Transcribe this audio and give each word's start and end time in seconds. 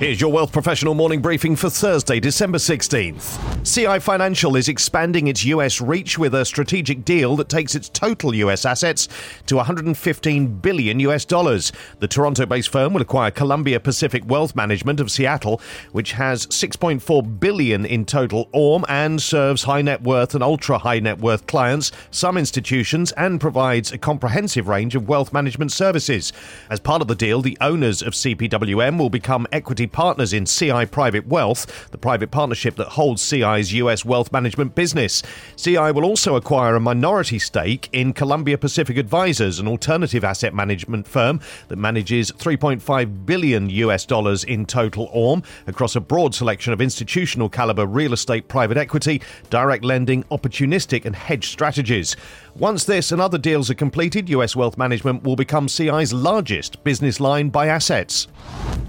Here's 0.00 0.18
your 0.18 0.32
Wealth 0.32 0.50
Professional 0.50 0.94
morning 0.94 1.20
briefing 1.20 1.54
for 1.56 1.68
Thursday, 1.68 2.20
December 2.20 2.56
16th. 2.56 3.36
CI 3.66 3.98
Financial 3.98 4.56
is 4.56 4.70
expanding 4.70 5.28
its 5.28 5.44
US 5.44 5.78
reach 5.78 6.18
with 6.18 6.34
a 6.34 6.46
strategic 6.46 7.04
deal 7.04 7.36
that 7.36 7.50
takes 7.50 7.74
its 7.74 7.90
total 7.90 8.34
US 8.34 8.64
assets 8.64 9.08
to 9.44 9.56
115 9.56 10.46
billion 10.60 11.00
US 11.00 11.26
dollars. 11.26 11.70
The 11.98 12.08
Toronto-based 12.08 12.70
firm 12.70 12.94
will 12.94 13.02
acquire 13.02 13.30
Columbia 13.30 13.78
Pacific 13.78 14.22
Wealth 14.26 14.56
Management 14.56 15.00
of 15.00 15.10
Seattle, 15.10 15.60
which 15.92 16.12
has 16.12 16.46
6.4 16.46 17.38
billion 17.38 17.84
in 17.84 18.06
total 18.06 18.48
AUM 18.54 18.86
and 18.88 19.20
serves 19.20 19.64
high 19.64 19.82
net 19.82 20.00
worth 20.00 20.34
and 20.34 20.42
ultra 20.42 20.78
high 20.78 21.00
net 21.00 21.18
worth 21.18 21.46
clients, 21.46 21.92
some 22.10 22.38
institutions, 22.38 23.12
and 23.18 23.38
provides 23.38 23.92
a 23.92 23.98
comprehensive 23.98 24.66
range 24.66 24.94
of 24.94 25.10
wealth 25.10 25.34
management 25.34 25.72
services. 25.72 26.32
As 26.70 26.80
part 26.80 27.02
of 27.02 27.08
the 27.08 27.14
deal, 27.14 27.42
the 27.42 27.58
owners 27.60 28.00
of 28.00 28.14
CPWM 28.14 28.96
will 28.96 29.10
become 29.10 29.46
equity 29.52 29.88
partners 29.92 30.32
in 30.32 30.46
CI 30.46 30.86
Private 30.86 31.26
Wealth, 31.26 31.90
the 31.90 31.98
private 31.98 32.30
partnership 32.30 32.76
that 32.76 32.88
holds 32.88 33.22
CI's 33.22 33.72
US 33.74 34.04
wealth 34.04 34.32
management 34.32 34.74
business. 34.74 35.22
CI 35.56 35.92
will 35.92 36.04
also 36.04 36.36
acquire 36.36 36.74
a 36.74 36.80
minority 36.80 37.38
stake 37.38 37.88
in 37.92 38.12
Columbia 38.12 38.58
Pacific 38.58 38.96
Advisors, 38.96 39.58
an 39.58 39.68
alternative 39.68 40.24
asset 40.24 40.54
management 40.54 41.06
firm 41.06 41.40
that 41.68 41.76
manages 41.76 42.32
3.5 42.32 43.26
billion 43.26 43.70
US 43.70 44.04
dollars 44.04 44.44
in 44.44 44.66
total 44.66 45.08
AUM 45.12 45.42
across 45.66 45.96
a 45.96 46.00
broad 46.00 46.34
selection 46.34 46.72
of 46.72 46.80
institutional 46.80 47.48
caliber 47.48 47.86
real 47.86 48.12
estate 48.12 48.48
private 48.48 48.76
equity, 48.76 49.22
direct 49.48 49.84
lending, 49.84 50.24
opportunistic 50.24 51.04
and 51.04 51.16
hedge 51.16 51.48
strategies. 51.48 52.16
Once 52.56 52.84
this 52.84 53.12
and 53.12 53.20
other 53.20 53.38
deals 53.38 53.70
are 53.70 53.74
completed, 53.74 54.28
US 54.28 54.56
Wealth 54.56 54.76
Management 54.76 55.22
will 55.22 55.36
become 55.36 55.68
CI's 55.68 56.12
largest 56.12 56.82
business 56.84 57.20
line 57.20 57.48
by 57.48 57.68
assets. 57.68 58.26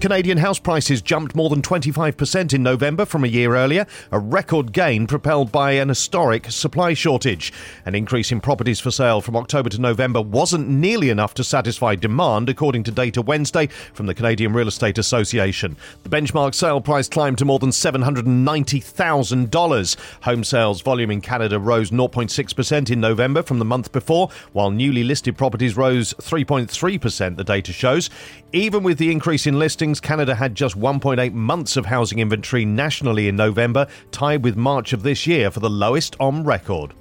Canadian 0.00 0.36
house 0.36 0.58
prices 0.58 0.91
jumped 1.00 1.34
more 1.34 1.48
than 1.48 1.62
25% 1.62 2.52
in 2.52 2.62
November 2.62 3.06
from 3.06 3.24
a 3.24 3.28
year 3.28 3.54
earlier, 3.54 3.86
a 4.10 4.18
record 4.18 4.72
gain 4.72 5.06
propelled 5.06 5.52
by 5.52 5.72
an 5.72 5.88
historic 5.88 6.50
supply 6.50 6.92
shortage. 6.92 7.52
An 7.86 7.94
increase 7.94 8.32
in 8.32 8.40
properties 8.40 8.80
for 8.80 8.90
sale 8.90 9.20
from 9.20 9.36
October 9.36 9.70
to 9.70 9.80
November 9.80 10.20
wasn't 10.20 10.68
nearly 10.68 11.08
enough 11.08 11.34
to 11.34 11.44
satisfy 11.44 11.94
demand, 11.94 12.48
according 12.48 12.82
to 12.82 12.90
data 12.90 13.22
Wednesday 13.22 13.68
from 13.94 14.06
the 14.06 14.14
Canadian 14.14 14.52
Real 14.52 14.66
Estate 14.68 14.98
Association. 14.98 15.76
The 16.02 16.10
benchmark 16.10 16.54
sale 16.54 16.80
price 16.80 17.08
climbed 17.08 17.38
to 17.38 17.44
more 17.44 17.60
than 17.60 17.70
$790,000. 17.70 19.96
Home 20.22 20.44
sales 20.44 20.82
volume 20.82 21.12
in 21.12 21.20
Canada 21.20 21.60
rose 21.60 21.90
0.6% 21.90 22.90
in 22.90 23.00
November 23.00 23.42
from 23.42 23.60
the 23.60 23.64
month 23.64 23.92
before, 23.92 24.28
while 24.52 24.70
newly 24.70 25.04
listed 25.04 25.38
properties 25.38 25.76
rose 25.76 26.14
3.3%, 26.14 27.36
the 27.36 27.44
data 27.44 27.72
shows. 27.72 28.10
Even 28.52 28.82
with 28.82 28.98
the 28.98 29.12
increase 29.12 29.46
in 29.46 29.58
listings, 29.58 30.00
Canada 30.00 30.34
had 30.34 30.54
just 30.54 30.76
1.8 30.82 31.32
months 31.32 31.76
of 31.76 31.86
housing 31.86 32.18
inventory 32.18 32.64
nationally 32.64 33.28
in 33.28 33.36
November, 33.36 33.86
tied 34.10 34.42
with 34.42 34.56
March 34.56 34.92
of 34.92 35.04
this 35.04 35.26
year 35.26 35.50
for 35.50 35.60
the 35.60 35.70
lowest 35.70 36.16
on 36.18 36.42
record. 36.42 36.92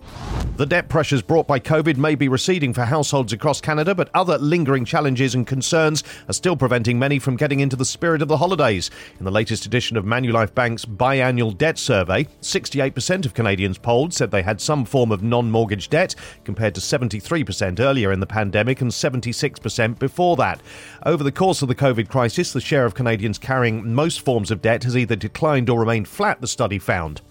The 0.57 0.65
debt 0.67 0.89
pressures 0.89 1.23
brought 1.23 1.47
by 1.47 1.59
COVID 1.59 1.97
may 1.97 2.13
be 2.13 2.27
receding 2.27 2.73
for 2.73 2.85
households 2.85 3.33
across 3.33 3.59
Canada, 3.59 3.95
but 3.95 4.11
other 4.13 4.37
lingering 4.37 4.85
challenges 4.85 5.33
and 5.33 5.47
concerns 5.47 6.03
are 6.29 6.33
still 6.33 6.55
preventing 6.55 6.99
many 6.99 7.17
from 7.17 7.35
getting 7.35 7.61
into 7.61 7.75
the 7.75 7.83
spirit 7.83 8.21
of 8.21 8.27
the 8.27 8.37
holidays. 8.37 8.91
In 9.17 9.25
the 9.25 9.31
latest 9.31 9.65
edition 9.65 9.97
of 9.97 10.05
Manulife 10.05 10.53
Bank's 10.53 10.85
biannual 10.85 11.57
debt 11.57 11.79
survey, 11.79 12.25
68% 12.41 13.25
of 13.25 13.33
Canadians 13.33 13.79
polled 13.79 14.13
said 14.13 14.29
they 14.29 14.43
had 14.43 14.61
some 14.61 14.85
form 14.85 15.11
of 15.11 15.23
non 15.23 15.49
mortgage 15.49 15.89
debt, 15.89 16.13
compared 16.43 16.75
to 16.75 16.81
73% 16.81 17.79
earlier 17.79 18.11
in 18.11 18.19
the 18.19 18.27
pandemic 18.27 18.81
and 18.81 18.91
76% 18.91 19.97
before 19.97 20.35
that. 20.35 20.61
Over 21.07 21.23
the 21.23 21.31
course 21.31 21.63
of 21.63 21.69
the 21.69 21.75
COVID 21.75 22.09
crisis, 22.09 22.53
the 22.53 22.61
share 22.61 22.85
of 22.85 22.93
Canadians 22.93 23.39
carrying 23.39 23.70
most 23.71 24.21
forms 24.21 24.51
of 24.51 24.61
debt 24.61 24.83
has 24.83 24.97
either 24.97 25.15
declined 25.15 25.69
or 25.69 25.79
remained 25.79 26.07
flat, 26.07 26.41
the 26.41 26.47
study 26.47 26.79
found. 26.79 27.21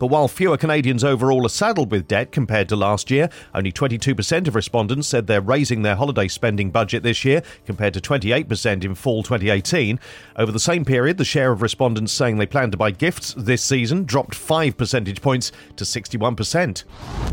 But 0.00 0.06
while 0.06 0.28
fewer 0.28 0.56
Canadians 0.56 1.04
overall 1.04 1.44
are 1.44 1.50
saddled 1.50 1.90
with 1.90 2.08
debt 2.08 2.32
compared 2.32 2.70
to 2.70 2.76
last 2.76 3.10
year, 3.10 3.28
only 3.54 3.70
22% 3.70 4.48
of 4.48 4.54
respondents 4.54 5.06
said 5.06 5.26
they're 5.26 5.42
raising 5.42 5.82
their 5.82 5.94
holiday 5.94 6.26
spending 6.26 6.70
budget 6.70 7.02
this 7.02 7.22
year, 7.22 7.42
compared 7.66 7.92
to 7.92 8.00
28% 8.00 8.82
in 8.82 8.94
fall 8.94 9.22
2018. 9.22 10.00
Over 10.36 10.52
the 10.52 10.58
same 10.58 10.86
period, 10.86 11.18
the 11.18 11.24
share 11.26 11.52
of 11.52 11.60
respondents 11.60 12.12
saying 12.12 12.38
they 12.38 12.46
plan 12.46 12.70
to 12.70 12.78
buy 12.78 12.92
gifts 12.92 13.34
this 13.34 13.62
season 13.62 14.04
dropped 14.04 14.34
5 14.34 14.78
percentage 14.78 15.20
points 15.20 15.52
to 15.76 15.84
61%. 15.84 16.84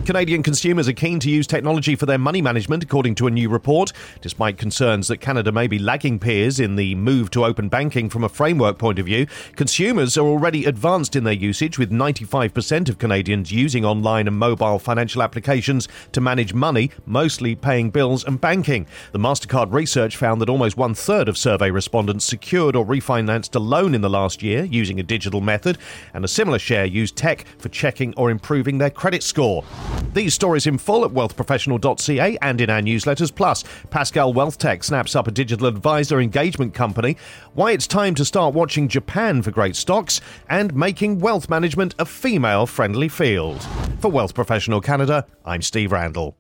Canadian 0.06 0.44
consumers 0.44 0.90
are 0.90 0.94
keen 0.94 1.22
to 1.22 1.30
use 1.30 1.48
technology 1.48 1.96
for 1.96 2.06
their 2.06 2.18
money 2.18 2.42
management, 2.42 2.84
according 2.84 3.16
to 3.16 3.28
a 3.28 3.32
new 3.32 3.48
report. 3.48 3.94
Despite 4.20 4.58
concerns 4.58 5.08
that 5.08 5.22
Canada 5.22 5.54
may 5.54 5.68
be 5.68 5.80
lagging 5.80 6.20
peers 6.20 6.60
in 6.60 6.76
the 6.76 6.96
move 6.96 7.32
to 7.32 7.46
open 7.46 7.70
banking 7.70 8.10
from 8.10 8.26
a 8.26 8.30
framework 8.30 8.78
point 8.78 9.00
of 9.00 9.06
view, 9.06 9.26
consumers 9.56 10.18
are 10.18 10.28
already 10.28 10.66
advanced 10.66 11.16
in 11.16 11.24
their 11.24 11.32
usage, 11.32 11.80
with 11.80 11.92
95 11.92 12.57
percent 12.58 12.90
of 12.90 12.98
Canadians 12.98 13.52
using 13.52 13.86
online 13.86 14.28
and 14.28 14.36
mobile 14.36 14.80
financial 14.80 15.22
applications 15.22 15.88
to 16.12 16.20
manage 16.20 16.56
money, 16.56 16.90
mostly 17.06 17.54
paying 17.54 17.92
bills 17.92 18.26
and 18.26 18.42
banking. 18.42 18.88
The 19.12 19.20
MasterCard 19.20 19.72
research 19.72 20.18
found 20.18 20.42
that 20.42 20.50
almost 20.50 20.76
one 20.76 20.96
third 20.96 21.30
of 21.30 21.38
survey 21.38 21.70
respondents 21.70 22.26
secured 22.26 22.76
or 22.76 22.84
refinanced 22.84 23.54
a 23.54 23.60
loan 23.60 23.94
in 23.94 24.02
the 24.02 24.10
last 24.10 24.42
year 24.42 24.64
using 24.64 25.00
a 25.00 25.04
digital 25.04 25.40
method, 25.40 25.78
and 26.16 26.26
a 26.26 26.28
similar 26.28 26.58
share 26.58 26.86
used 26.86 27.16
tech 27.16 27.46
for 27.60 27.70
checking 27.70 28.12
or 28.16 28.32
improving 28.32 28.80
their 28.80 28.90
credit 28.90 29.22
score. 29.22 29.64
These 30.16 30.34
stories 30.34 30.66
in 30.66 30.80
full 30.80 31.06
at 31.06 31.12
wealthprofessional.ca 31.12 32.40
and 32.42 32.60
in 32.60 32.72
our 32.72 32.82
newsletters. 32.82 33.36
Plus, 33.36 33.64
Pascal 33.92 34.34
Wealth 34.34 34.58
Tech 34.58 34.84
snaps 34.84 35.16
up 35.16 35.28
a 35.28 35.32
digital 35.32 35.68
advisor 35.68 36.20
engagement 36.20 36.74
company, 36.74 37.18
why 37.54 37.74
it's 37.74 37.86
time 37.86 38.16
to 38.16 38.26
start 38.26 38.56
watching 38.56 38.88
Japan 38.88 39.44
for 39.44 39.52
great 39.52 39.76
stocks, 39.76 40.22
and 40.50 40.74
making 40.74 41.20
wealth 41.20 41.52
management 41.52 41.94
a 42.00 42.06
female 42.48 42.66
friendly 42.66 43.10
field. 43.10 43.62
For 44.00 44.10
Wealth 44.10 44.34
Professional 44.34 44.80
Canada, 44.80 45.26
I'm 45.44 45.62
Steve 45.62 45.92
Randall. 45.92 46.38